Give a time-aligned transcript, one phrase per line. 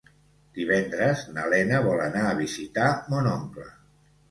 [0.59, 3.71] Divendres na Lena vol anar a visitar mon oncle.